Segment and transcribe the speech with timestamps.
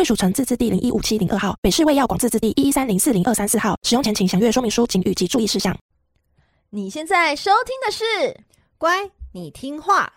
[0.00, 3.78] 卫署成字字第零一五七零二号，北市卫药广字字第一一三零四零二三四号。
[3.82, 5.76] 使用前请详阅说明书、警语及注意事项。
[6.70, 8.04] 你现在收听的是
[8.78, 10.10] 《乖，你听话》。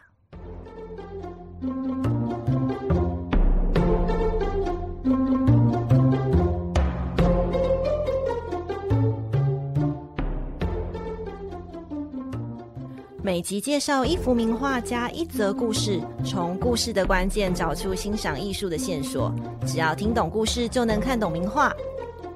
[13.25, 19.33] 每集介绍一幅名画加一则故事，从故事的关键找出欣赏艺术的线索。
[19.65, 21.73] 只要听懂故事，就能看懂名画。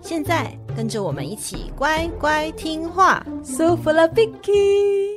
[0.01, 3.21] 现在跟着我们一起乖乖听话。
[3.43, 5.16] So for the Vicky。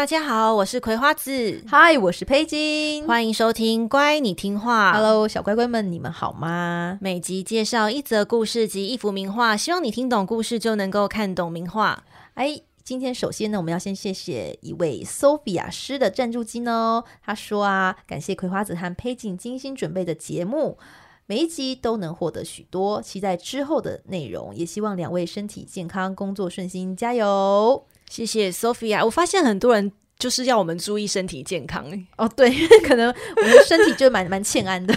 [0.00, 1.62] 大家好，我是葵花子。
[1.68, 3.06] 嗨，我是佩金。
[3.06, 4.92] 欢迎收听《乖，你听话》。
[4.94, 6.96] Hello，小乖乖们，你们好吗？
[7.02, 12.02] 每集介绍一则故事及一幅名画，希望你听懂故事就能够看懂名画。
[12.32, 17.04] 哎，今天首先呢，我们要先谢谢一位 Sophia 师的赞助金哦。
[17.22, 20.78] 他说啊，感谢葵花子和佩金精心准备的节目，
[21.26, 27.84] 每一集都能获得许多，期待之后的内容，也希望两位身体健康，工作顺心，加油。
[28.10, 31.86] 谢谢 Sophia，我发现很多人就是要我们注意身体健康
[32.18, 32.50] 哦，对，
[32.84, 34.92] 可能我们身体就蛮蛮欠安的，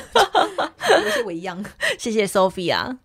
[0.89, 1.63] 有些微恙。
[1.99, 2.97] 谢谢 Sophia，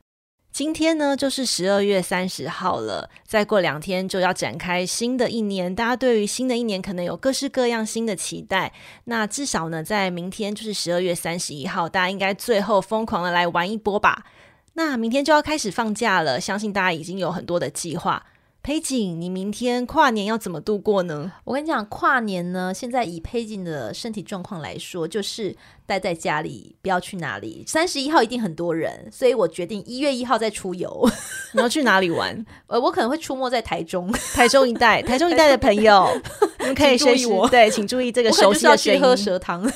[0.50, 8.72] 今天呢就是十二月三十号了，再过两天就要展开新的一年，大家对于新的一年可能有各式各样新的期待。
[9.04, 14.24] 那至少呢，在明天就是十二月三十一号，大家应该最后疯狂的来玩一波吧。
[14.72, 18.24] 那明天就要开始放假了，相信大家已经有很多的计划。
[18.68, 21.32] 佩景，你明天跨年要怎么度过呢？
[21.44, 25.56] 我跟你讲，跨年呢，现在以佩景的身体状况来说，就是
[25.86, 27.64] 待在家里，不要去哪里。
[27.66, 31.10] 三十一号一定很多人，所以我决定一月一号再出游。
[31.54, 32.44] 你要去哪里玩？
[32.68, 36.06] 呃，我可能会出没在台中，台中一带，台中一带的朋友，
[36.60, 37.48] 你们可以注意我。
[37.48, 39.00] 对，请注意这个熟悉的声音。
[39.00, 39.66] 喝蛇汤。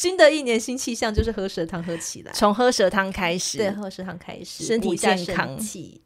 [0.00, 5.54] 新的一年新气象，就是喝蛇汤喝起来，从喝蛇汤开始，对，喝蛇汤开始，身体健康，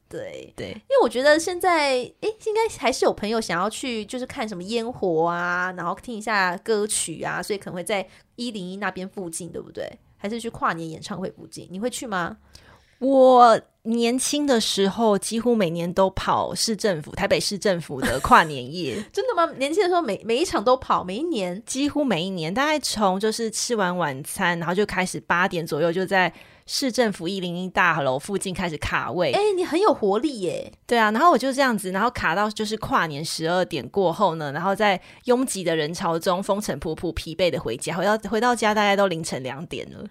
[0.09, 0.71] 对对。
[0.71, 8.05] 因为我觉得现在，诶，应该还是有朋友想要去，就是看什么烟火啊，然后听一下歌曲啊，所以可能会在
[8.35, 9.89] 一零一那边附近，对不对？
[10.17, 11.69] 还是去跨年演唱会附近？
[11.71, 12.37] 你会去吗？
[12.99, 18.95] 我年轻的时候几乎每年都跑市政府、台北市政府的跨年夜。
[19.13, 19.53] 真的吗？
[19.59, 26.33] 年轻的时候每每一场都跑，每一年几乎每一年，大概从就是吃完晚餐，然后就开始八点左右就在
[26.65, 29.33] 市政府一零一大楼附近开始卡位。
[29.33, 30.73] 哎、欸，你很有活力耶！
[30.87, 40.03] 对啊，然后我就这样子，然后卡到就是跨年十二点过后呢，然后在拥挤的人潮中风尘仆仆、疲惫的回家，回到回到家大概都凌晨两点了。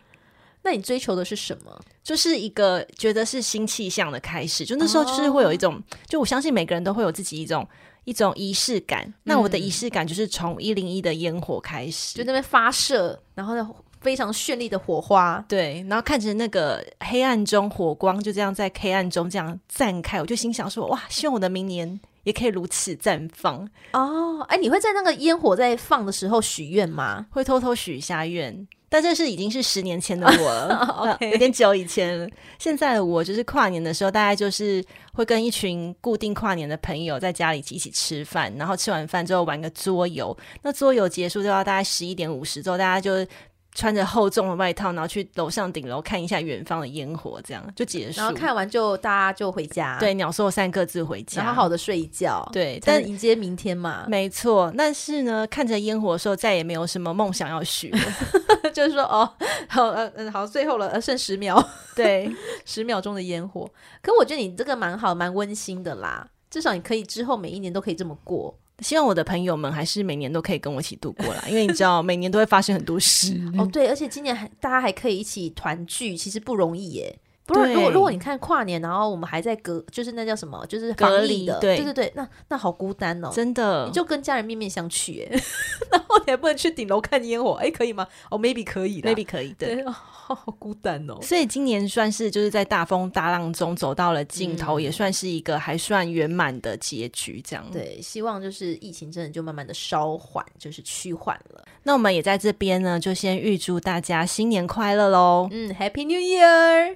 [0.64, 1.80] 那你追求的是什么？
[2.02, 4.66] 就是一个觉得是新气象的开始。
[4.66, 5.84] 就那时候，就是会有一种，oh.
[6.08, 7.68] 就我相信每个人都会有自己一种
[8.06, 9.04] 一种仪式感。
[9.06, 13.70] 嗯、那我的仪式感就是从一零一的烟火开始，就那边发射，然后呢，
[14.00, 24.00] 非常绚丽的火花，对，然后看着那个黑暗中火光就这样在黑暗中这样绽开，我就心想说：哇，希望我的明年也可以如此绽放哦。
[24.00, 27.28] 哎、oh, 欸，你会在那个烟火在放的时候许愿吗？
[27.32, 28.66] 会偷偷许一下愿。
[28.94, 32.30] 但这是已经是十年前的我了 有点久以前了。
[32.60, 40.38] 现在的我就是跨年的时候，大概就是会跟一群固定跨年的朋友在家里一起吃饭，然后吃完饭之后玩个桌游。
[40.62, 43.26] 那桌游结束就要大概十一点五十之后，大家就。
[43.74, 48.20] 穿着厚重的外套，然后去楼上顶楼看一下远方的烟火，这样就结束。
[48.20, 54.06] 然后看完就大家就回家，对，鸟兽散各自回家，然后好好的睡一觉，对，但迎接明天嘛。
[54.08, 58.00] 没错，但是呢，看着烟火的时候，再也没有什么梦想要许了，
[58.74, 59.28] 就是说哦，
[59.68, 61.60] 好，嗯嗯，好，最后了，呃，剩十秒，
[61.96, 62.32] 对，
[62.66, 63.68] 十秒钟的烟火。
[64.02, 68.56] 可我觉得你这个蛮好，蛮温馨的啦，至少你可以之后每一年都可以这么过。
[68.84, 73.66] 希望我的朋友们还是每年都可以跟我一起度过了， 因为你知道每年都会发生很多事哦。
[73.72, 77.18] 对，而且今年还大家还可以一起团聚，其实不容易耶。
[77.46, 85.42] 不是，如果如果你看跨年，然后我们还在隔，就是那叫什么，就是隔离的对对对，那那好孤单哦，真的，你就跟家人面面相觑，哎，
[85.92, 88.08] 然后你还不能去顶楼看烟火，哎，可以吗？
[88.32, 91.18] 哦，maybe 可以，maybe 可以，对，好孤单哦。
[91.22, 97.66] 所以今年算是就是在大风大浪中走到了尽头，嗯也算是一个还算圆满的结局，这样。
[97.72, 101.64] 对，希望就是疫情真的就慢慢的稍缓，就是趋缓了。
[101.84, 105.50] 那我们也在这边呢，就先预祝大家新年快乐喽！
[105.52, 106.96] 嗯，Happy New Year！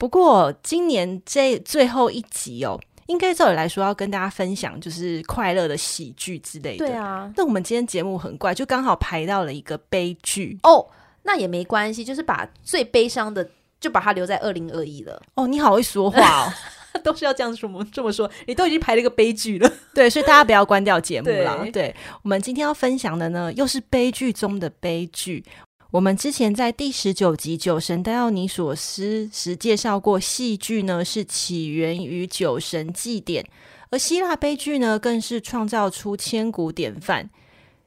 [0.00, 6.86] 不过今年这最后一集哦，应该照理来说要跟大家分享就是快乐的喜剧之类的。
[6.86, 10.88] 对啊，那我们今天节目很怪，就刚好排到了一个悲剧哦。
[11.22, 13.46] 那也没关系，就是把最悲伤的
[13.78, 15.20] 就把它留在二零二一了。
[15.34, 16.52] 哦，你好会说话哦，
[17.04, 17.86] 都是要这样说么？
[17.92, 19.70] 这么说，你都已经排了一个悲剧了。
[19.94, 21.58] 对，所以大家不要关掉节目啦。
[21.64, 25.44] 对，对，我们今天要分享的呢，又是悲剧中的悲剧。
[25.90, 33.44] 我们之前在第十九集《酒神戴奥尼索斯》时介绍过，戏剧呢是起源于酒神祭典，
[33.90, 37.28] 而希腊悲剧呢更是创造出千古典范。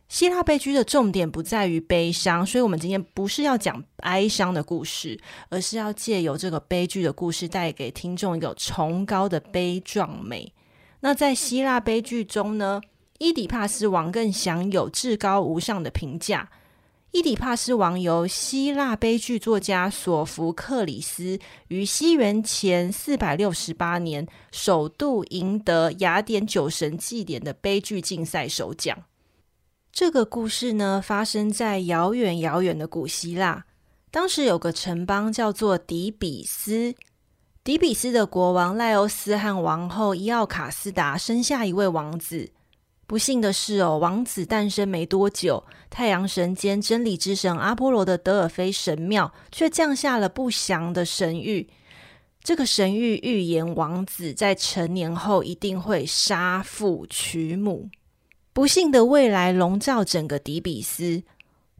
[0.09, 5.17] 希腊悲剧的重点不在于悲伤，所以我们今天不是要讲哀伤的故事，
[5.47, 10.51] 而是要借由这个悲剧的故事，带给听众一个崇高的悲壮美。
[10.99, 12.81] 那在希腊悲剧中呢，
[13.19, 16.49] 伊底帕斯王更享有至高无上的评价。
[17.13, 21.37] 伊底帕斯王由希腊悲剧作家索福克里斯
[21.67, 29.03] 于西元前四百六十八年首度赢得雅典酒神祭典的悲剧竞赛首奖。
[29.91, 33.65] 这个故事呢，发生在遥远遥远的古希腊。
[34.09, 36.95] 当时有个城邦叫做底比斯，
[37.63, 42.49] 底比斯的国王赖欧斯和王后伊奥卡斯达生下一位王子。
[43.13, 51.67] 不幸的是哦，王子诞生没多久，太阳神兼真理之神阿波罗的德尔菲神庙却降下了不祥的神谕。
[52.41, 57.87] 这个神谕预言王子在成年后一定会杀父娶母。
[58.51, 61.21] 不幸的未来笼罩整个底比斯。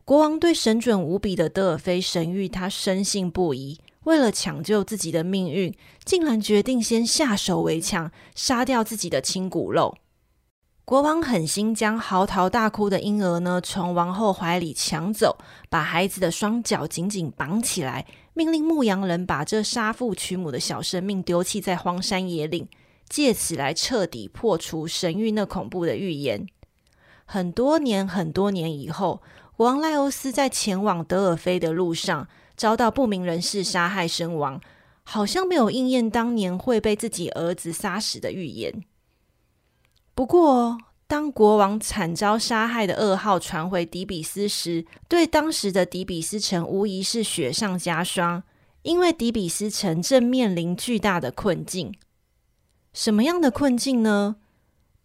[0.06, 3.80] 国王对神准无比的德尔菲神谕，他深信不疑。
[4.04, 5.74] 为了抢救自己的命运，
[6.06, 9.98] 竟然决定先下手为强，杀掉自己的亲骨肉。
[10.86, 15.38] 国王狠心将嚎啕大哭的婴儿呢，从王后怀里抢走，
[15.70, 22.68] 把孩子的双脚紧紧绑起来，命令牧羊人把这杀父娶母的小生命丢弃在荒山野岭，
[23.08, 26.46] 借此来彻底破除神谕那恐怖的预言。
[27.24, 29.22] 很多年很多年以后，
[29.56, 32.28] 国王赖欧斯在前往德尔菲的路上，
[32.58, 34.60] 遭到不明人士杀害身亡，
[35.04, 38.84] 好像没有应验当年会被自己儿子杀死的预言。
[40.16, 40.78] 不过，
[41.08, 48.44] 当国王惨遭杀害的噩耗传回底比斯时，对当时的底比斯城无疑是雪上加霜。
[48.84, 51.94] 因为底比斯城正面临巨大的困境。
[52.92, 54.36] 什么样的困境呢？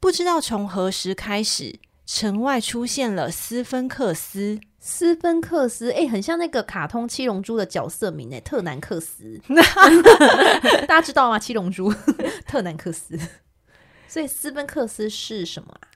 [0.01, 4.59] 不知道从何时开始，城外出现了斯芬克斯。
[4.81, 9.41] 斯芬克斯，哎，很像那个卡通《七龙珠》的角色名，哎，特南克斯。
[10.89, 11.39] 大家知道吗？
[11.41, 11.93] 《七龙珠》
[12.49, 13.17] 特南克斯。
[14.09, 15.89] 所以斯芬克斯是什么啊？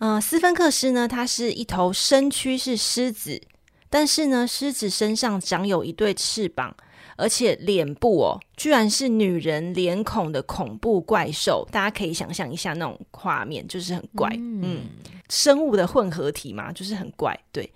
[0.00, 3.40] 嗯、呃，斯芬克斯呢，它是一头身躯是狮子，
[3.88, 6.76] 但是呢，狮子身上长有一对翅膀，
[7.16, 11.66] 而且脸部哦，居然是女人脸孔的恐怖怪兽。
[11.72, 14.80] 大家可以想象一下那种画面，就是很怪，嗯，嗯，
[15.28, 17.72] 生物的混合体嘛，就是很怪，对。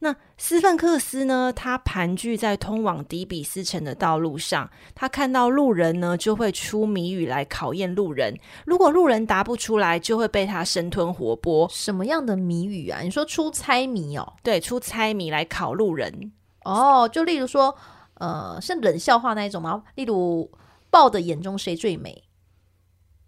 [0.00, 1.52] 那斯芬克斯呢？
[1.54, 8.38] 他盘踞在通往底比斯城的道路上，他看到路人呢，就会出谜语来考验路人。
[8.66, 11.66] 如果路人答不出来，就会被他生吞活剥。
[11.70, 13.00] 什么样的谜语啊？
[13.00, 14.34] 你说出猜谜哦？
[14.42, 16.32] 对，出猜谜来考路人。
[16.64, 17.74] 哦，就例如说，
[18.14, 19.82] 呃，是冷笑话那一种吗？
[19.94, 20.50] 例如，
[20.90, 22.22] 豹的眼中谁最美？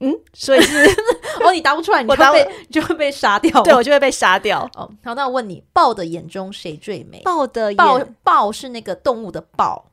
[0.00, 0.84] 嗯，所以是
[1.44, 3.62] 哦，你答不出来，你就会被你就会被杀掉。
[3.62, 4.60] 对，我就会被杀掉。
[4.76, 7.20] 哦，好，那我问你，豹的眼中谁最美？
[7.24, 9.90] 豹的豹豹是那个动物的豹，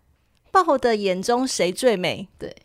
[0.52, 2.28] 豹的眼中谁最美？
[2.38, 2.56] 对，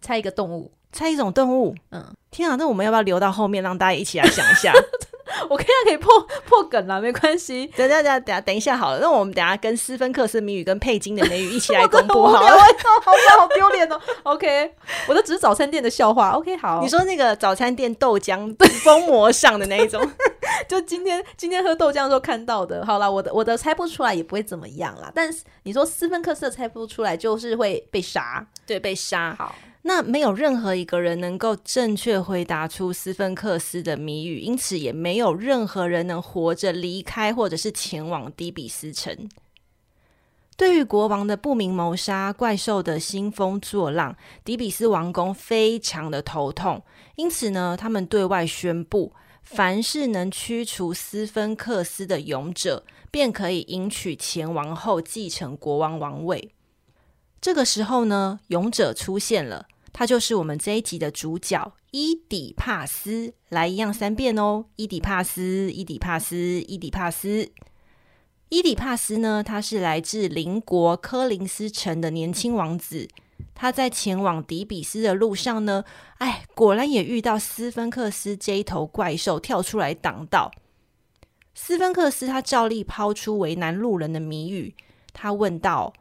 [0.00, 1.74] 猜一个动物，猜一种动物。
[1.90, 4.72] 嗯，天啊，那我们要不要留到后面让大家一起来想一下？
[5.48, 7.66] 我看下可以破破梗了，没关系。
[7.76, 12.50] 等下等下等下等一下好了，那我们等下跟斯芬克斯谜语跟佩金的谜语一起来公布好了。
[12.50, 14.00] 好好丢脸哦。
[14.24, 14.72] OK，
[15.08, 16.30] 我的只是早餐店的笑话。
[16.30, 16.80] OK，好。
[16.82, 20.00] 你说那个早餐店豆浆封膜上的那一种，
[20.68, 22.84] 就今天今天喝豆浆的时候看到的。
[22.84, 25.10] 好了，我的我的猜不出来也不会怎么样啦。
[25.14, 28.46] 但是你说斯芬克斯的猜不出来，就是会被杀。
[28.66, 29.34] 对，被杀。
[29.38, 29.54] 好。
[29.82, 39.28] 那没有任何一个人能够正确回答出斯芬克斯的谜语，因此也没有任何人能活着离开或者是前往底比斯城。
[40.56, 46.82] 对于国王的不明谋杀、怪兽的兴风作浪，迪比斯王宫非常的头痛。
[47.16, 56.52] 因此呢，他们对外宣布，凡是能驱除斯芬克斯的勇者，便可以迎娶前王后，继承国王王位。
[57.40, 63.34] 这个时候呢，勇者出现了，他就是我们这一集的主角伊底帕斯。
[63.48, 67.50] 来，一样三遍哦，伊底帕斯，伊底帕斯，伊底帕斯。
[68.48, 73.08] 伊底帕斯呢，他是来自邻国科林斯城的年轻王子。
[73.54, 75.84] 他在前往底比斯的路上呢，
[76.18, 80.50] 哎，果然也遇到斯芬克斯这一头怪兽跳出来挡道。
[81.54, 84.74] 斯芬克斯他照例抛出为难路人的谜语，
[85.12, 85.92] 他问道：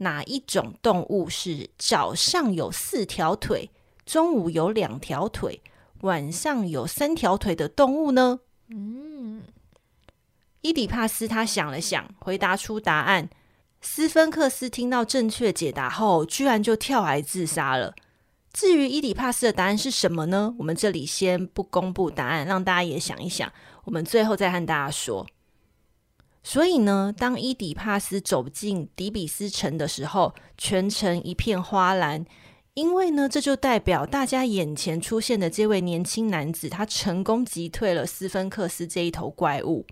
[0.00, 3.70] 哪一种动物是早上有四条腿，
[4.04, 5.60] 中午有两条腿，
[6.00, 8.40] 晚上有三条腿的动物呢？
[8.68, 9.42] 嗯。
[10.62, 13.30] 伊底帕斯他想了想，回答出答案。
[13.80, 17.94] 斯芬克斯听到正确解答后，居然就跳崖自杀了。
[18.52, 20.54] 至于伊底帕斯的答案是什么呢？
[20.58, 23.50] 我们这里先不公布答案，让大家也想一想。
[23.84, 25.26] 我们最后再和大家说。
[26.42, 32.24] 所以呢，当伊底帕斯走进底比斯城的时候，全城一片哗然，
[32.74, 39.84] 因为呢，这就代表大家眼前出现的这位年轻男子，他成功击退了斯芬克斯这一头怪物。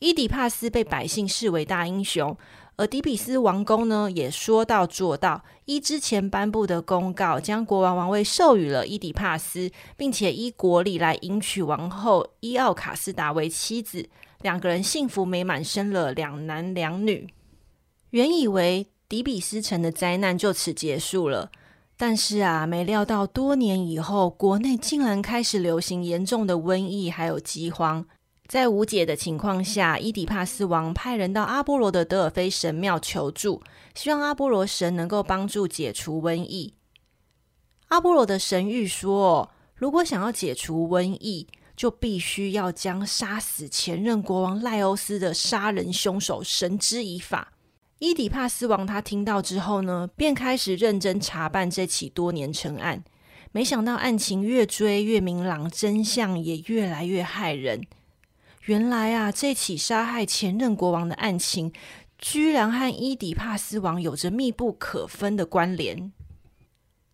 [0.00, 2.36] 伊底帕斯被百姓视为大英雄，
[2.76, 14.08] 而底比斯王宫呢，也说到做到，依之前颁布的公告，将国王王位授予了伊底帕斯，并且依国礼来迎娶王后伊奥卡斯达为妻子，
[14.42, 17.28] 两个人幸福美满，生了两男两女。
[18.10, 21.50] 原以为底比斯城的灾难就此结束了，
[21.96, 28.06] 但是啊，没料到多年以后，国内竟然开始流行严重的瘟疫，还有饥荒。
[28.48, 33.62] 在无解的情况下，伊底帕斯王派人到阿波罗的德尔菲神庙求助，
[33.94, 36.74] 希望阿波罗神能够帮助解除瘟疫。
[37.88, 41.46] 阿波罗的神谕说，如果想要解除瘟疫，
[41.80, 47.54] 就必须要将杀死前任国王赖欧斯的杀人凶手绳之以法。
[48.00, 53.02] 伊底帕斯王他听到之后呢，便开始认真查办这起多年陈案。
[53.52, 57.80] 没想到案情越追越明朗，真相也越来越骇人。
[58.66, 61.72] 原来啊，这起杀害前任国王的案情，
[62.18, 66.12] 居然和伊底帕斯王有着密不可分的关联。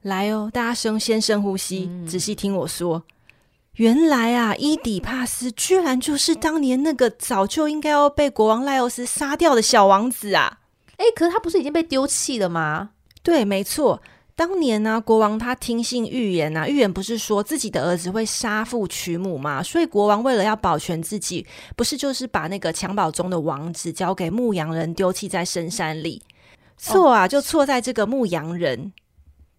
[0.02, 3.04] 来哦，大家深先深呼吸，嗯、仔细听我说。
[3.76, 10.61] 原来啊，伊底帕斯居然就是当年那个早就应该要被国王赖欧斯杀掉的小王子啊！
[10.97, 12.90] 哎，可是他不是已经被丢弃了吗？
[13.23, 14.00] 对，没错。
[14.35, 19.62] 当年呢、啊，国王他听信预言呐、啊，预言不是说自己的儿子会杀父娶母吗？
[19.62, 26.23] 所以国王为了要保全自己，不是就是把那个襁褓中的王子交给牧羊人丢弃在深山里？
[26.78, 28.92] 错啊，哦、就错在这个牧羊人，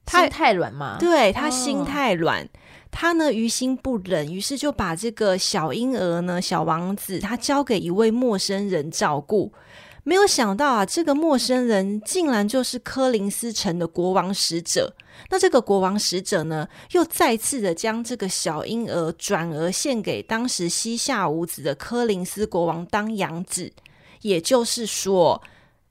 [0.06, 0.98] 他心太软嘛？
[1.00, 2.48] 对，他心太软，哦、
[2.92, 9.52] 他呢于心不忍，于是就把这个小婴儿呢，小王子，他交给一位陌生人照顾。
[10.04, 14.96] 没有想到啊，这个陌生人竟然就是科林斯城的国王使者。
[15.30, 23.74] 那这个国王使者呢，又再次的将这个小婴儿转而献给当时膝下无子的科林斯国王当养子。
[24.22, 25.42] 也就是说，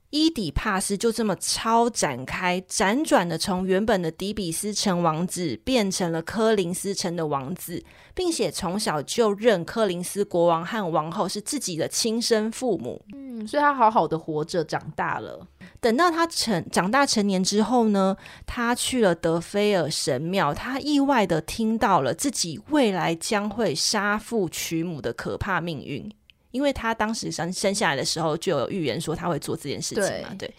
[0.09, 7.83] 伊底帕斯就这么超展开，辗转的从原本的底比斯城王子变成了科林斯城的王子，
[8.15, 13.03] 并且从小就认科林斯国王和王后是自己的亲生父母。
[13.13, 15.45] 嗯，所以他好好的活着长大了。
[15.81, 26.09] 等到他成长大成年之后呢，他去了德菲尔神庙，他意外的听到了自己未来将会杀父娶母的可怕命运。
[26.57, 30.47] 因为他当时生生下来的时候就有预言说他会做这件事情嘛，对。
[30.47, 30.53] 对，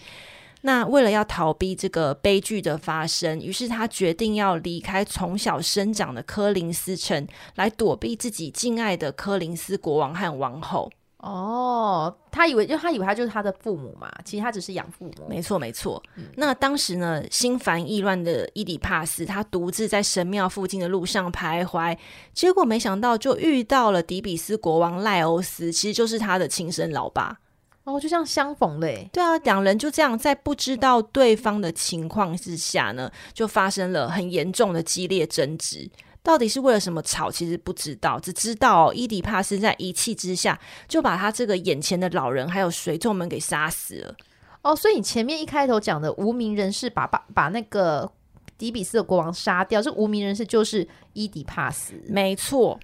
[0.61, 7.27] 那为了要逃避这个悲剧的发生，于是他决定要离开从小生长的科林斯城，
[7.57, 10.89] 来躲避自己敬爱的科林斯国王和王后。
[11.19, 15.27] 哦，他以为就他以为他就是他的父母嘛，其实他只是养父母。
[15.29, 16.01] 没错，没错。
[16.15, 21.99] 嗯、那当时呢，心烦意乱的伊底帕斯，他独自在神庙附近的路上徘徊，
[22.33, 27.37] 结果没想到就遇到了迪比斯国王赖欧斯，其实就是他的亲生老爸。
[27.83, 29.11] 哦，就这样相逢嘞。
[29.13, 35.91] 对啊，两人就这样在不知道对方的情况之下呢，就发生了很严重的激烈争执。
[36.29, 37.31] 到底是为了什么吵？
[37.31, 44.15] 其实不知道，只知道伊迪帕斯在一气之下就把他这个眼前的老人还有随从们给杀死了。
[44.61, 48.13] 哦，所以你前面一开头讲的无名人士把把把那个
[48.59, 51.95] 底比斯的国王杀掉，这无名人士就是伊迪帕斯。
[52.09, 52.79] 没错。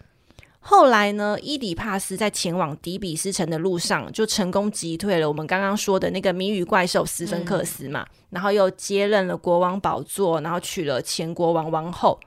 [0.60, 12.18] 后来呢，伊底帕斯在前往底比斯城的路上，就成功击退了我们刚刚说的那个谜语怪兽斯芬克斯嘛，嗯、然后又接任了国王宝座，然后娶了前国王王后。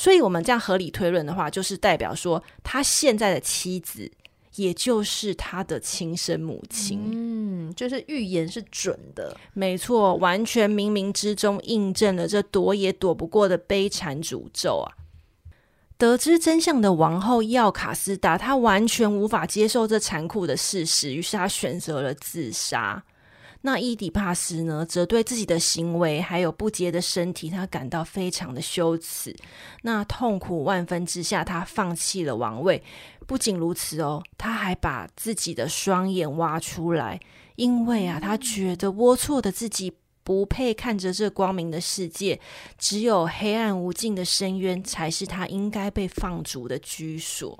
[0.00, 4.08] 所以，我们这样合理推论的话，就是代表说，他现在的妻子，
[4.54, 7.10] 也就是他的亲生母亲。
[7.12, 14.86] 嗯，就是预言是准的，没错，完全冥冥之中印证了这躲也躲不过的悲惨诅咒啊！
[15.96, 23.02] 得知真相的王后药卡斯达，她完全无法接受这残酷的事实，于是她选择了自杀。
[23.62, 29.34] 那伊底帕斯呢，则对自己的行为还有不洁的身体，他感到非常的羞耻。
[29.82, 32.82] 那痛苦万分之下，他放弃了王位。
[33.26, 37.20] 不仅如此哦，他还把自己的双眼挖出来，
[37.56, 42.40] 因为啊，他觉得龌龊的自己不配看着这光明的世界，
[42.78, 47.58] 只有黑暗无尽的深渊才是他应该被放逐的居所。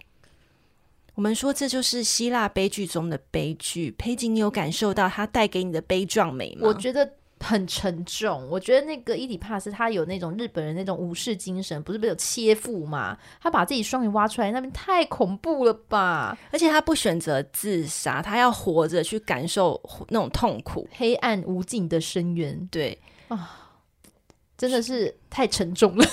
[1.19, 3.91] 我们说，这就是希腊悲剧中的悲剧。
[3.99, 6.61] 佩锦，你有感受到它带给你的悲壮美吗？
[6.69, 8.49] 我觉得很沉重。
[8.49, 13.19] 我觉得那个伊底帕斯他有那种日本人那种武士精神，不是不有切腹吗？
[13.43, 16.39] 他把自己双眼挖出来，那边太恐怖了吧！
[16.53, 22.69] 而且他不选择自杀，他要活着去感受那种痛苦，黑暗无尽的深渊。
[22.71, 22.97] 对
[23.27, 23.73] 啊，
[24.57, 26.07] 真的是太沉重了。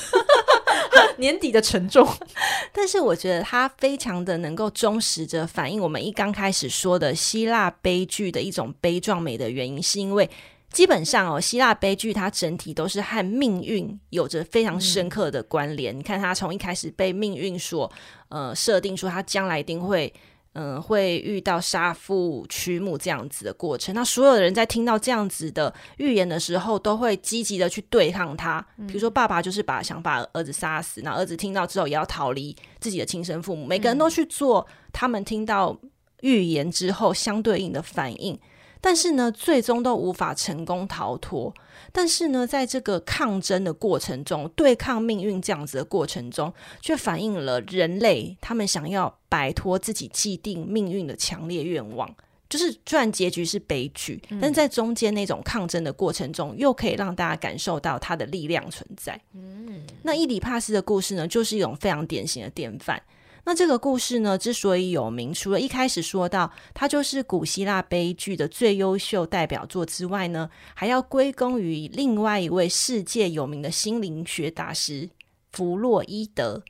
[1.20, 2.08] 年底的沉重，
[2.74, 10.30] 但是我觉得它非常的能够忠实着反映我们一刚开始说的希腊悲剧的一种悲壮美的原因，是因为
[10.72, 15.98] 基本上哦，希腊悲剧它整体都是和命运有着非常深刻的关联。
[15.98, 17.92] 你看，它从一开始被命运所
[18.30, 20.14] 呃设定说，它将来一定会。
[20.56, 23.94] 嗯，会遇到杀父娶母这样子的过程。
[23.94, 28.66] 那所有的人在听到这样子的预言的时候，都会积极的去对抗他。
[28.88, 33.66] 比如说，爸爸就是把想把儿子杀死，那儿子听到之后也要逃离自己的亲生父母。
[33.66, 35.78] 每个人都去做他们听到
[36.22, 38.40] 预言之后相对应的反应。
[38.86, 41.52] 但是呢，最终都无法成功逃脱。
[41.92, 52.16] 但是呢，在这个抗争的过程中，对抗命运这样子的过程中，却反映了人类他们想要摆脱自己既定命运的强烈愿望。
[52.48, 59.20] 就是虽然结局是悲剧，但是在中间那种抗争的过程中，又可以让大家感受到它的力量存在。
[59.34, 63.02] 嗯，那伊里帕斯的故事呢，就是一种非常典型的典范。
[63.48, 75.12] 那这个故事呢，之所以有名，除了一开始说到它就是古希腊悲剧的最优秀代表作之外呢，还要归功于另外一位世界有名的心灵学大师
[75.52, 76.64] 弗洛伊德。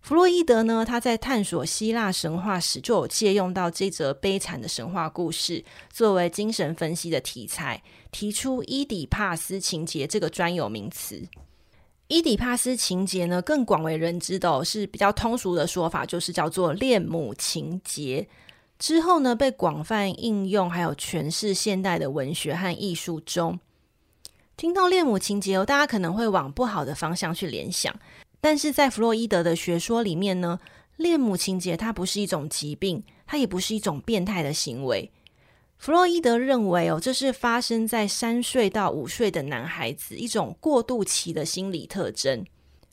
[0.00, 11.28] 弗洛伊德呢，他在探索希腊神话时就有借用到这则悲惨的神话故事作为精神分析的题材，提出伊底帕斯情节这个专有名词。
[12.10, 18.26] 伊底帕斯情结呢，更广为人知的、是比较通俗的说法，就是叫做恋母情结。
[18.80, 23.60] 之后呢，被广泛应用，还有诠释现代的文学和艺术中。
[24.56, 27.94] 听到恋母情结哦，大家可能会往不好的方向去联想，
[28.40, 30.58] 但是在弗洛伊德的学说里面呢，
[30.96, 35.08] 恋母情结它不是一种疾病，它也不是一种变态的行为。
[35.80, 42.44] 弗洛伊德认为，哦，这是发生在三岁到五岁的男孩子一种过渡期的心理特征。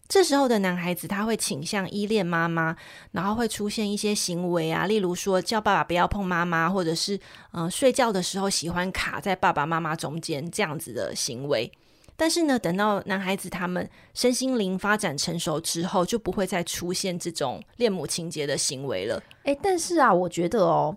[0.08, 2.78] 这时候的男孩子他会倾向依恋妈妈，
[3.12, 7.19] 然后会出现一些行为啊，例如说叫爸爸不要碰妈妈，或者是
[7.52, 11.69] 嗯、睡觉的时候喜欢卡在爸爸妈妈中间这样子的行为。
[12.15, 19.21] 但是呢，等到男孩子他们身心灵发展成熟之后，就不会再出现这种恋母情结的行为了。
[19.43, 20.95] 诶，但是啊，我觉得哦。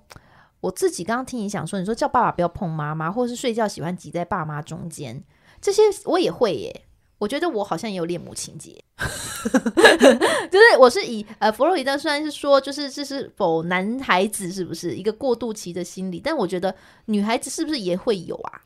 [0.61, 5.23] 我自己刚刚听你讲说，你说叫爸爸不要碰妈妈，或是睡觉喜欢挤在爸妈中间，
[5.61, 6.83] 这些我也会耶。
[7.19, 18.63] 我觉得我好像也有恋母情结， 就是我是以呃弗洛伊德虽然是说，就是这是否男孩子是不是一个过渡期的心理，但我觉得女孩子是不是也会有啊？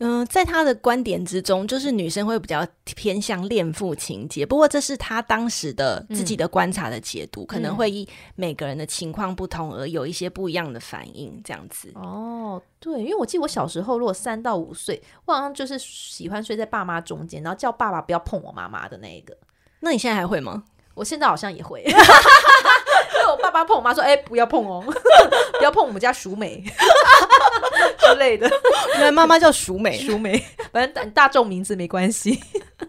[0.00, 4.46] 嗯，在他的观点之中，就是女生会比较偏向恋父情节。
[4.46, 11.92] 不过，这是他当时的自己的观察的解读，嗯、可能会依每个人的情况不同而有一些不一样的反应，这样子。
[11.96, 19.36] 哦，对，因为我记得我小时候，如果三到五岁，我好像就是喜欢睡在爸妈中间，然后叫爸爸不要碰我妈妈的那一个。
[19.80, 20.64] 那你现在还会吗？
[20.94, 21.84] 我现在好像也会。
[23.28, 24.82] 我爸爸碰我妈说：“哎、欸，不要碰哦，
[25.58, 26.62] 不要碰我们家淑美
[27.98, 28.50] 之类的。”
[28.94, 32.38] 原来妈妈叫淑美，淑美，反正大众名字没关系。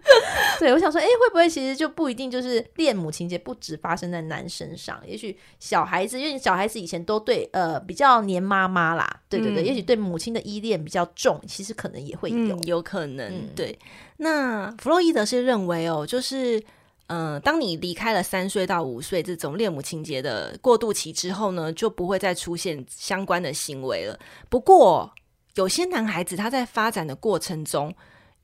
[0.60, 5.00] 对，我想说，哎、欸，会不会其实就不一定就是恋母情节不只发生在男身上？
[5.06, 13.48] 也许小孩子，因为小孩子以前都对呃比较黏妈妈啦，对对对，嗯、也许对母亲的依恋比较重，其实可能也会有，嗯、有可能。
[13.56, 13.78] 对，
[14.18, 16.62] 那弗洛伊德是认为哦，就是。
[17.14, 24.18] 嗯、当你离开了三岁到五岁这种恋母情节的过渡期之后呢，就不会再出现相关的行为了。
[24.48, 25.12] 不过，
[25.56, 27.94] 有些男孩子他在发展的过程中，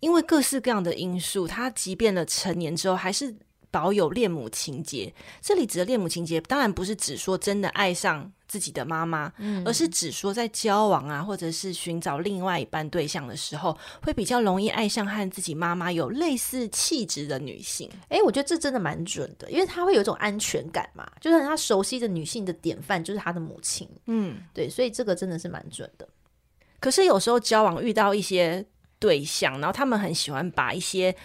[0.02, 3.34] 因为各式各样的因素，他即便了成年之后，还是
[3.78, 5.14] 保有恋母情节。
[5.40, 17.88] 这里指的恋母情节，当然不是指说真的爱上自己的妈妈，嗯，而是指说在交往啊，或者是寻找另外一半对象的时候，会比较容易爱上和自己妈妈有类似气质的女性。
[18.10, 23.88] 哎，我觉得这真的蛮准的，因为他会有一种安全感嘛，就是他熟悉的女性的典范就是他的母亲。
[24.08, 26.10] 嗯，对，所以这个真的是蛮准的。
[26.80, 28.66] 可是有时候交往遇到一些
[28.98, 31.16] 对象，然后他们很喜欢把一些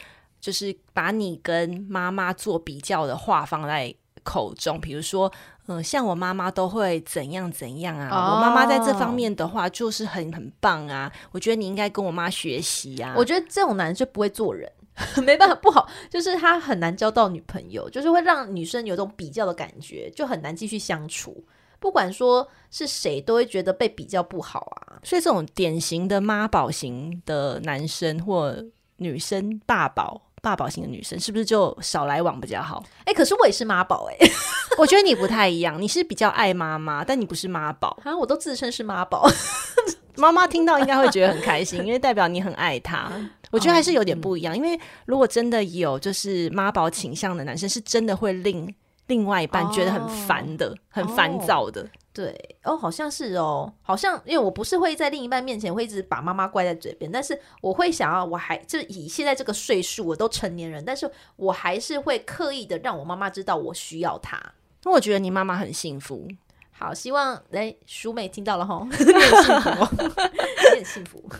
[0.42, 5.32] 就是把你跟妈妈做比较的话放在口中，比如说。
[5.68, 8.34] 嗯、呃，像我妈妈都会怎样怎样啊！Oh.
[8.34, 11.10] 我妈妈在这方面的话就是很很棒啊！
[11.30, 13.14] 我觉得你应该跟我妈学习啊！
[13.16, 14.68] 我觉得这种男人就不会做人，
[15.24, 21.44] 没办法，不好，就是他很难交到女朋友，就是会让女生有种比较的感觉，就很难继续相处。
[21.78, 24.98] 不管说是谁，都会觉得被比较不好啊。
[25.04, 28.52] 所以这种典型的妈宝型的男生或
[28.96, 30.22] 女生爸宝。
[30.42, 32.84] 爸宝型的女生是不是就少来往比较好？
[33.06, 34.28] 哎、欸，可是我也是妈宝哎，
[34.76, 38.14] 我觉得你不太一样，你是比较爱妈妈，但你不是妈宝啊。
[38.14, 39.26] 我都自称是妈宝，
[40.16, 43.10] 妈妈听到应该会觉得很开心，因为代表你很爱她。
[43.52, 48.74] 我觉得还是有点不一样，因为如果真的有就是妈宝倾向的男生，是真的会令
[49.06, 51.86] 另外一半觉得很烦的，哦、很烦躁的。
[52.12, 64.38] 对哦，好像是哦，好像因为我不是会在另一半面前会一直把妈妈怪在嘴边，但是我会想要，我还就以现在这个岁数，我都成年人，但是我还是会刻意的让我妈妈知道我需要她。
[64.84, 66.28] 那我觉得你妈妈很幸福。
[66.72, 71.30] 好，希望来淑美听到了哈， 你很幸福，你很幸福。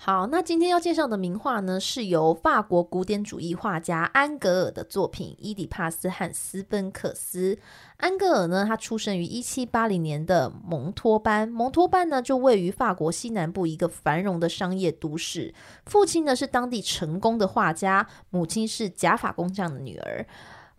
[0.00, 7.54] 好，那今天要介绍的名画呢，是由法国古典主义画家安格尔的作品《伊底帕斯和斯芬克斯》。
[7.96, 15.52] 安格尔呢，他出生于一七八零年的蒙托班，蒙托班呢就位于法国西南部一个繁荣的商业都市。
[15.86, 20.24] 父亲呢是当地成功的画家，母亲是假法工匠的女儿。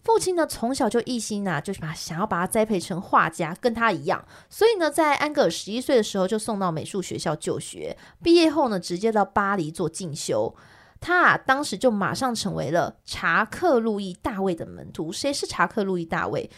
[0.03, 4.25] 父亲呢，从小就一心呐，就是把想要把他栽培成画家，跟他一样。
[4.49, 7.97] 所以呢，在安格尔十一岁的时候，就送到美术学校就学。
[8.23, 10.55] 毕业后呢，直接到巴黎做进修。
[11.01, 15.11] 他啊，当时就马上成为了查克路易大卫的门徒。
[15.11, 16.49] 谁是查克路易大卫？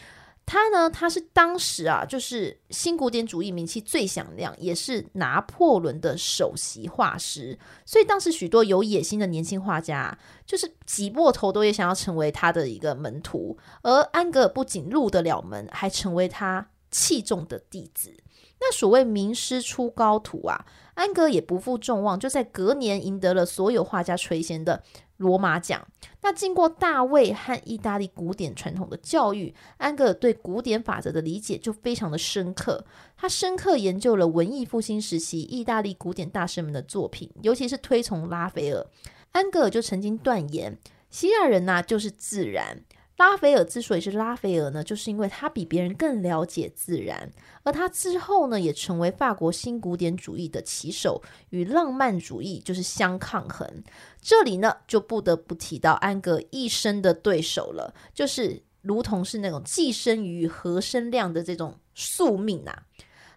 [0.52, 7.58] 他呢，他是当时啊，就是新古典主义名气最响亮，也是拿破仑的首席画师。
[7.86, 13.58] 所以当时许多有野心的年轻画家，就是挤破头都也想要成为他的一个门徒。
[13.82, 18.14] 而安格尔不仅入得了门，还成为他器重的弟子。
[18.60, 24.84] 那所谓名师出高徒啊，安格也不负众望，就在隔年赢得了所有画家垂涎的
[25.18, 25.88] 罗马奖。
[26.22, 32.86] 那经过大卫和意大利古典传统的教育，安格尔对古典法则的理解就非常的深刻。
[33.18, 38.86] 他深刻研究了文艺复兴时期意大利古典大师们的作品，尤其是推崇拉斐尔。
[39.32, 40.78] 安格尔就曾经断言，
[41.10, 42.84] 希腊人呐、就是自然。
[43.18, 53.84] 拉斐尔之所以是拉斐尔呢，就是因为他比别人更了解自然，而他之后呢，也成为法国新古典主义的旗手，与浪漫主义就是相抗衡。
[54.20, 62.84] 这里呢，就不得不提到安格一生的对手了，就是如同是那种寄生于和声量的这种宿命啊。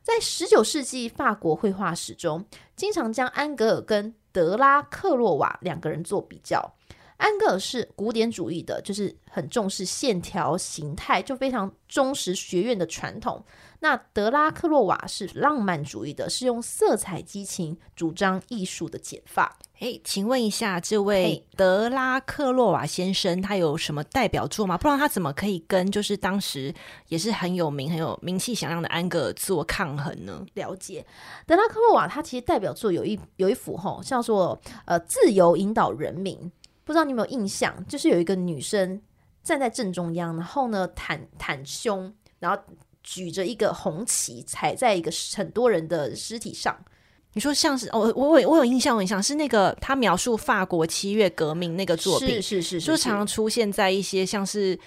[0.03, 6.75] 在十九世纪法国绘画史中，经常将安格尔跟德拉克洛瓦两个人做比较。
[7.17, 13.45] 安格尔是古典主义的，就是很重视线条形态，就非常忠实学院的传统。
[13.81, 19.57] 那德拉克洛瓦是浪漫主义的，是用色彩激情主张艺术的简化。
[19.81, 24.79] 诶，请问一下，这位德拉克洛瓦先生他有什么代表作吗？
[24.79, 26.75] 不然他怎么可以跟就是当时
[27.09, 30.45] 也是很有名、很有名气响亮的安格尔做抗衡呢？
[30.55, 31.05] 了解，
[31.47, 36.51] 德拉克洛瓦他其实代表作有一有一幅吼，叫做呃自由引导人民。
[36.85, 39.01] 不知道你有没有印象，就是有一个女生
[39.43, 42.63] 站在正中央，然后呢，袒袒胸，然后
[43.03, 46.77] 举着一个红旗，踩在一个很多人的尸体上。
[47.33, 54.79] 你说像是我我我有印象，我印象是那个他描述法国七月革命那个作品，是是是，是，就常常出现在一些像是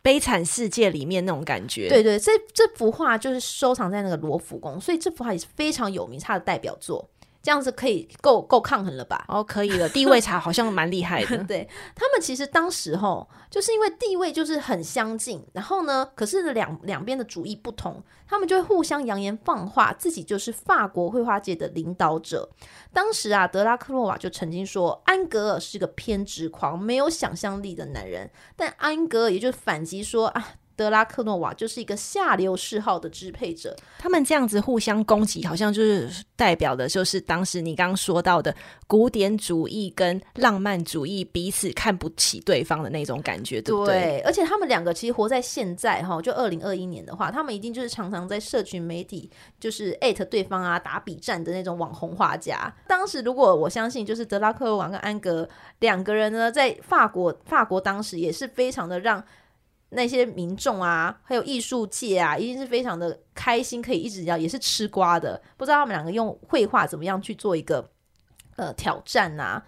[0.00, 1.88] 悲惨世界里面那种感觉。
[1.88, 7.06] 对对，这这幅画就是收藏在那个罗浮宫，所以这幅画也是非常有名，它的代表作。
[7.42, 9.24] 这样子可以够够抗衡了吧？
[9.26, 11.36] 哦，可以了，地位差好像蛮厉害的。
[11.44, 22.48] 对，他们其实当时候就是因为地位就是很相近，然后呢，可是两两边的主义不同，他们就会互相扬言放话，自己就是法国绘画界的领导者。
[22.92, 30.54] 当时啊，德拉克洛瓦就曾经说，安格尔是个偏执狂、没有想象力的男人，但安格尔也就反击说啊。
[30.82, 38.52] 德拉克诺瓦就是一个下流嗜好的支配者，他们这样子互相攻击，好像就是代表的，就是当时你刚刚说到的
[38.88, 43.94] 古典主义跟浪漫主义彼此看不起对方的那种感觉，对不对？
[43.94, 52.74] 对，而且他们两个其实活在现在哈，就二零二一年的话，他们一定就是常常在社群媒体就是艾特对方啊，打比战的那种网红画家。
[52.88, 59.22] 当时如果我相信，就是德拉克诺瓦跟安格两个人呢，在法国，法国当时也是非常的让。
[59.92, 65.40] 那些民众啊，还有艺术界啊，一定是非常的开心，可以一直要也是吃瓜的。
[65.56, 67.90] 不知道他们两个用绘画怎么样去做一个
[68.56, 69.64] 呃挑战啊？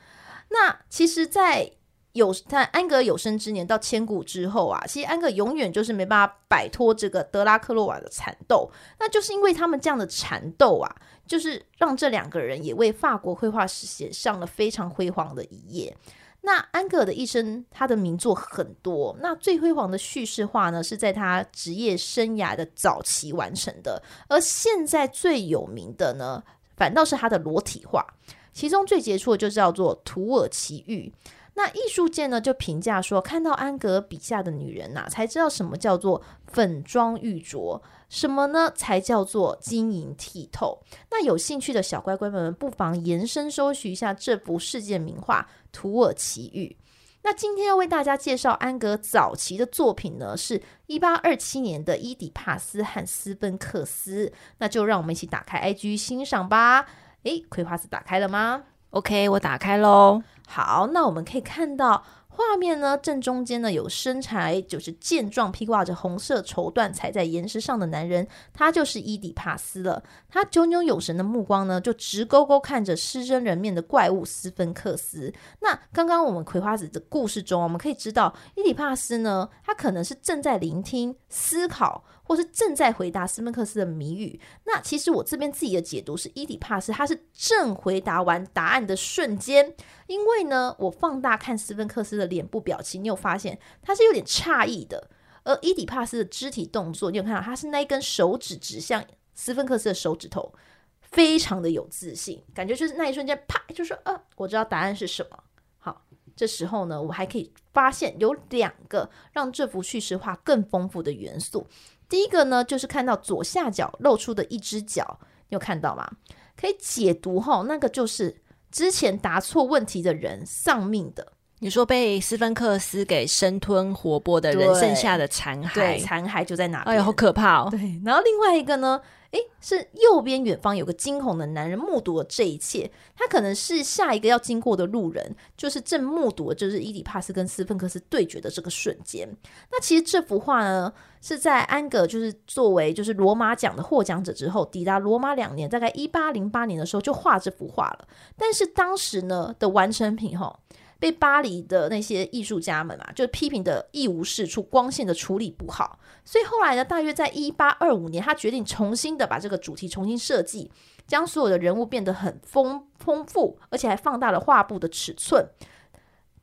[0.50, 1.70] 那其实，在
[2.12, 8.70] 有在安格有生之年到千古之后啊，其实安格永远就是没办法摆脱这个德拉克洛瓦的缠斗。
[9.00, 15.96] 那就是因为他们这样的缠斗啊，就是让这两个人也为法国绘画史写上了非常辉煌的一页。
[16.44, 19.16] 那安格尔的一生，他的名作很多。
[19.20, 24.02] 那最辉煌的叙事画呢，是在他职业生涯的早期完成的。
[24.28, 26.44] 而现在最有名的呢，
[26.76, 28.07] 反倒是他的裸体画，
[28.52, 31.11] 其中最杰出的就叫做《土耳其玉》。
[31.57, 37.81] 那艺术界呢，就评价说，看到安格笔下的女人呐、才知道什么叫做粉妆玉琢。
[38.09, 38.71] 什么呢？
[38.75, 40.83] 才叫做晶莹剔透？
[41.11, 46.77] 那有兴趣的小乖乖们，不妨延伸搜寻一下这幅世界名画《土耳其玉》。
[47.23, 54.27] 那今天要为大家介绍安格早期的作品呢，是一八二七年的《伊底帕斯和斯芬克斯》。
[54.59, 56.87] 那就让我们一起打开 IG 欣赏吧。
[57.23, 60.23] 诶，葵花籽打开了吗？OK，我打开喽。
[60.46, 62.04] 好，那我们可以看到。
[62.37, 70.02] 画面呢，正中间呢有身材就是健壮、披挂着红色绸缎踩在岩石上的男人，他就是伊底帕斯了。
[70.28, 75.33] 他炯炯有神的目光呢，就直勾勾看着狮身人面的怪物斯芬克斯。
[75.61, 82.02] 那刚刚我们葵花子的故事中，我们可以知道伊底帕斯呢，他可能是正在聆听、思考。
[82.24, 89.74] 或是正在回答斯芬克斯的谜语，那其实我这边自己的解读是伊底帕斯他是正回答完答案的瞬间，
[90.06, 95.10] 因为呢，我放大看斯芬克斯的脸部表情，你有发现他是有点诧异的，
[95.44, 100.54] 而伊底帕斯的肢体动作，你有看到他是那一根手指指向斯芬克斯的手指头，
[101.02, 105.44] 非常的有自信，感觉就是那一瞬间，啪，就说，呃，我知道答案是什么。
[105.78, 111.66] 好，这时候呢，我还可以发现有两个让这幅叙事画更丰富的元素。
[112.14, 116.09] 第一个呢，就是看到左下角露出的一只脚，你有看到吗？
[116.57, 118.37] 可以解读哦，那个就是
[118.70, 121.33] 之前答错问题的人丧命的。
[121.59, 126.94] 你说被斯芬克斯给生吞活剥的人剩下的残骸，对，残骸就在哪边？
[126.94, 127.68] 哎呀，好可怕哦！
[127.68, 129.00] 对，然后另外一个呢？
[129.35, 139.29] 诶，是右边远方有个惊恐的男人目睹了这一切，他可能是下一个要经过的路人，就是正目睹就是伊底帕斯跟斯芬克斯对决的这个瞬间。
[139.73, 148.07] 那其实这幅画呢，是在安格就是作为就是罗马奖的获奖者之后，抵达罗马两年，大概一八零八年的时候就画这幅画了。
[148.38, 150.61] 但是当时呢的完成品哈。
[150.98, 155.98] 被巴黎的那些艺术家们啊，就批评的一无是处，光线的处理不好。
[156.24, 160.70] 所以后来呢，大约在一八二五年，他决定重新的把这个主题重新设计，
[161.07, 165.46] 将所有的人物变得很丰丰富，而且还放大了画布的尺寸，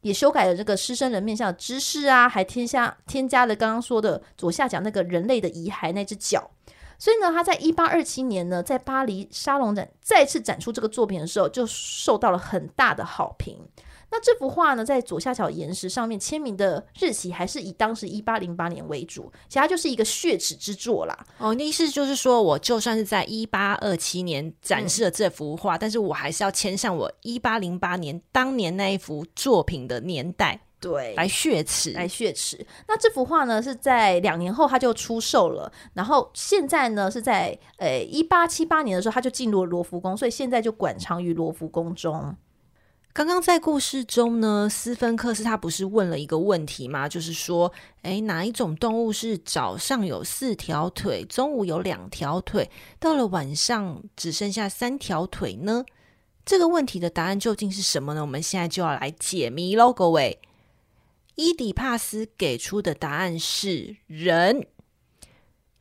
[0.01, 6.51] 也修改了这个狮身人面像的姿势啊，还添加添加了刚刚说的左下角那个人类的遗骸那只脚。
[6.99, 13.57] 所以呢，他在一八二七年呢，在巴黎沙龙展再次展出这个作品的时候，就受到了很大的好评。
[14.11, 21.17] 那这幅画呢，在左下角岩石上面签名的日期还是以当时一八零八年为主，其他就是一个血耻之作啦。
[21.37, 32.59] 哦，那意思就是说，我就算是在一八二七年展示了这幅画，嗯，但是我还是要签上我一八零八年当年那一幅作品的年代，对，来血耻，来血耻。
[32.89, 42.35] 那这幅画呢，是在两年后它就出售了，然后现在呢是在呃一八七八年的时候，它就进入了罗浮宫，所以现在就馆藏于罗浮宫中。
[43.13, 47.09] 刚刚在故事中呢，斯芬克斯他不是问了一个问题吗？
[47.09, 47.71] 就是说，
[48.03, 52.69] 诶，哪一种动物是早上有四条腿，中午有两条腿，
[52.99, 55.83] 到了晚上只剩下三条腿呢？
[56.45, 58.21] 这个问题的答案究竟是什么呢？
[58.21, 60.39] 我们现在就要来解谜喽，各位。
[61.35, 64.65] 伊底帕斯给出的答案是人。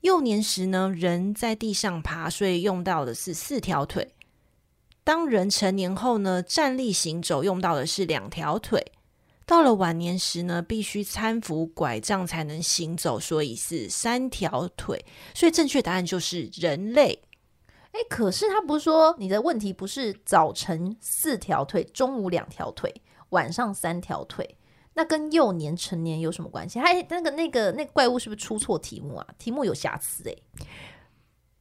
[0.01, 4.12] 幼年时呢，人在地上爬，所以用到的是四条腿。
[5.02, 8.78] 当人成年后呢，站立行走用到的是两条腿；
[9.46, 15.04] 到了晚年时呢，必须搀扶拐杖才能行走，所以是三条腿。
[15.34, 17.22] 所以正确答案就是人类。
[17.92, 22.94] 哎，可是他不是说你的问题不是早晨四条腿，中午两条腿，
[23.30, 24.56] 晚上三条腿？
[24.94, 26.78] 那跟幼年成年有什么关系？
[26.78, 29.26] 还那个那个那个怪物是不是出错题目啊？
[29.38, 30.36] 题目有瑕疵哎、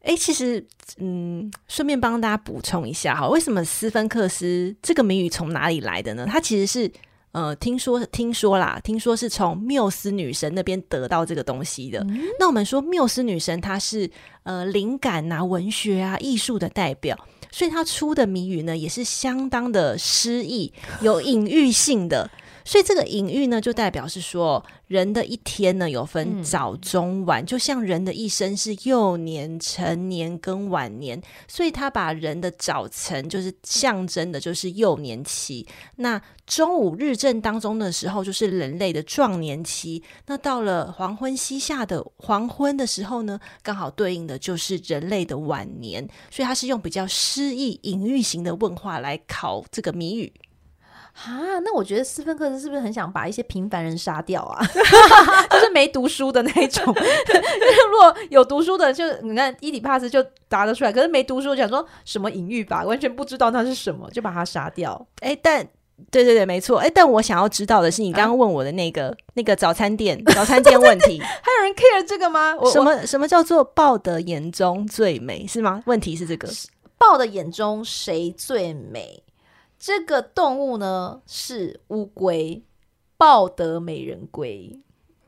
[0.02, 0.66] 哎，其实，
[0.98, 6.26] 嗯，顺便帮大家补充一下哈，为什么斯芬克斯这个谜语从哪里来的呢？
[6.28, 6.92] 它其实是，
[7.34, 12.00] 呃，听说听说啦，听说是从缪斯女神那边得到这个东西的。
[12.10, 14.10] 嗯、那我们说缪斯女神她是
[14.44, 17.18] 呃灵感啊、文学啊、艺术的代表，
[17.52, 22.30] 所以她出的谜语呢也是相当的诗意、有隐喻性的。
[22.70, 31.20] 所以这个隐喻呢，就代表是说，人的一天呢有分早、中、晚，就像人的一生是幼年、成年跟晚年。
[31.48, 46.08] 所以他把人的早晨就是象征的，就是幼年期；那中午日正当中的时候，就是人类的壮年期；那到了黄昏西下的黄昏的时候呢，刚好对应的就是人类的晚年。
[46.30, 50.32] 所以他是用比较诗意、隐喻型的问话来考这个谜语。
[51.26, 54.64] 啊，那我觉得斯芬克斯是不是很想把一些平凡人杀掉啊？
[55.52, 56.86] 就是没读书的那种。
[56.94, 65.06] 如果有读书的，就你看伊底帕斯就答得出来，可是没读书，想说什么隐喻吧，完全不知道那是什么，就把他杀掉。
[65.20, 65.68] 哎，但
[66.10, 66.78] 对对对，没错。
[66.78, 72.56] 哎，但我想要知道的是，你刚刚问我的那个、啊、那个早餐店早餐店问题， 还有人 care 这个吗？
[72.72, 75.84] 什么什么叫做豹的眼中最美是吗？
[75.86, 76.48] 问题是这个，
[76.98, 79.22] 豹的眼中谁最美？
[79.80, 82.62] 这个动物呢是乌龟，
[83.18, 84.78] 抱得美人归。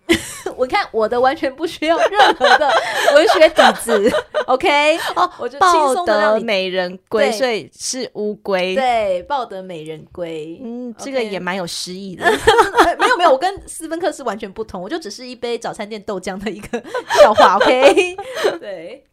[0.57, 2.69] 我看我的完全不需要任何的
[3.15, 4.11] 文学底子，
[4.45, 4.97] OK？
[5.15, 8.75] 哦，我就抱得美人归，所以是乌龟。
[8.75, 10.59] 对，抱得美人归。
[10.61, 12.25] 嗯，这个也蛮有诗意的。
[12.99, 16.83] 没有没有，我跟斯芬克斯完全不同，我就只是一杯早餐店豆浆的一个
[17.21, 18.17] 笑话，OK？
[18.59, 19.05] 对。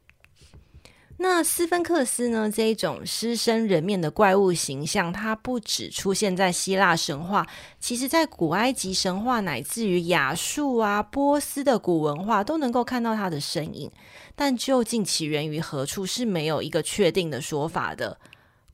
[1.20, 2.48] 那斯芬克斯呢？
[2.48, 7.44] 这一种狮身人面的怪物形象，它不只出现在希腊神话，
[7.80, 13.90] 其实在古埃及神话乃至于亚述啊、波斯的古文化都能够看到它的身影。
[14.36, 18.18] 但究竟起源于何处，是没有一个确定的说法的。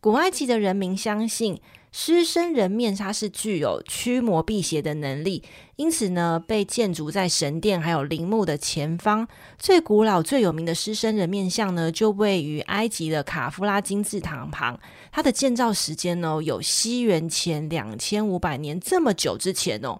[0.01, 1.59] 古埃及的人民相信，
[1.97, 5.45] 狮身人面，它是具有驱魔辟邪的能力，
[5.77, 9.29] 因此呢，被建筑在神殿还有陵墓的前方。
[9.61, 14.81] 最古老、最有名的狮身人面像呢，就位于埃及的卡夫拉金字塔旁。
[15.13, 19.97] 它的建造时间呢，有西元前两千五百年这么久之前哦。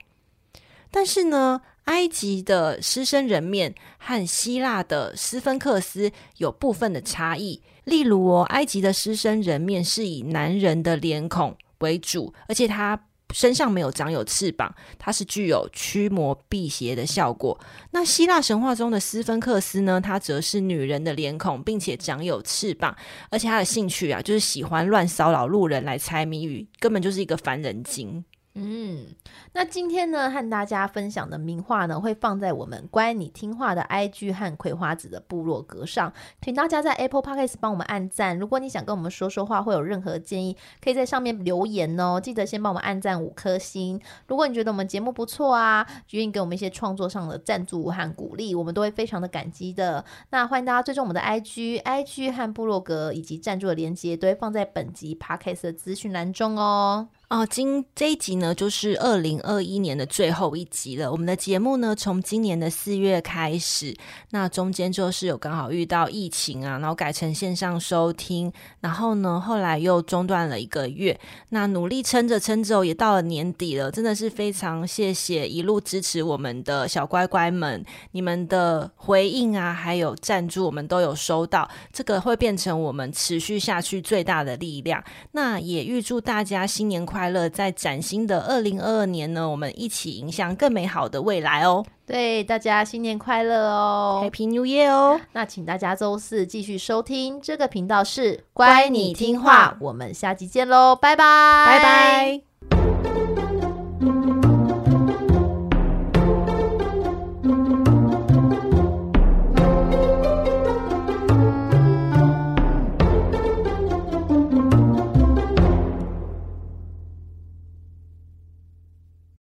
[0.91, 7.63] 但是呢，埃及的狮身人面和希腊的斯芬克斯有部分的差异。
[7.85, 12.99] 例如哦，埃及的狮身人面是以男人的脸孔为主，而且它
[13.33, 17.59] 身上没有长有翅膀，它是具有驱魔辟邪的效果。
[17.91, 22.97] 那希腊神话中的斯芬克斯呢，它则是女人的脸孔，并且长有翅膀，
[23.31, 28.25] 而且它的兴趣啊，就是喜欢乱骚扰路人来猜谜语，根本就是一个烦人精。
[28.57, 29.09] 嗯，
[29.53, 38.39] 那今天呢，和大家分享的名画呢，会放在我们乖你听话的 IG 和葵花子的部落格上，请大家在 Apple Podcast 帮我们按赞。
[38.39, 42.21] 如果你想跟我们说说话，会有任何建议，可以在上面留言哦。
[42.21, 44.01] 记得先帮我们按赞五颗星。
[44.29, 50.05] 如果你觉得我们节目不错啊，愿意给我们一些创作上的赞助和鼓励，我们都会非常的感激的。
[50.31, 57.09] 那欢迎大家追踪我们的 IG、IG 和部落格以及赞助的链接，都会放在本集 Podcast 的资讯栏中哦。
[57.35, 61.11] 哦，今这一集呢，就是二零二一年的最后一集了。
[61.11, 63.93] 我们的节目呢，从今年的四月开始，
[64.31, 71.19] 那中间就是有刚好遇到疫情啊，然后改成线上收听，然后呢，后来又中断了一个月。
[71.49, 85.03] 那努力撑着撑着，也到了年底了，真的是非常谢谢一路支持我们的小乖乖们，你们的回应啊，还有赞助，我们都有收到，这个会变成我们持续下去最大的力量。
[85.33, 87.24] 那也预祝大家新年快！
[87.25, 91.83] 快乐在崭新的二零二二年呢，我们一起迎向更美好的未来哦！
[92.05, 95.19] 对，大家新年快乐哦，Happy New Year 哦！
[95.33, 101.25] 那请大家周四继续收听这个频道是乖你听话，我们下集见喽，拜拜，
[101.67, 103.54] 拜拜。